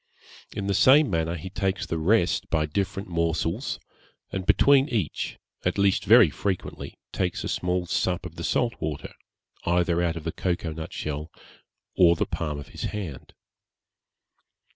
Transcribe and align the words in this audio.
In 0.55 0.65
the 0.65 0.73
same 0.73 1.11
manner 1.11 1.35
he 1.35 1.51
takes 1.51 1.85
the 1.85 1.99
rest 1.99 2.49
by 2.49 2.65
different 2.65 3.07
morsels, 3.07 3.79
and 4.31 4.47
between 4.47 4.89
each, 4.89 5.37
at 5.63 5.77
least 5.77 6.05
very 6.05 6.31
frequently, 6.31 6.97
takes 7.13 7.43
a 7.43 7.47
small 7.47 7.85
sup 7.85 8.25
of 8.25 8.33
the 8.35 8.43
salt 8.43 8.73
water, 8.79 9.13
either 9.63 10.01
out 10.01 10.15
of 10.15 10.23
the 10.23 10.31
cocoa 10.31 10.73
nut 10.73 10.91
shell, 10.91 11.29
or 11.95 12.15
the 12.15 12.25
palm 12.25 12.57
of 12.57 12.69
his 12.69 12.85
hand. 12.85 13.35